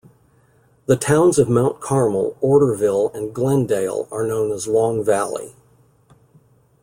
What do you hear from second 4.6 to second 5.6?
Long Valley.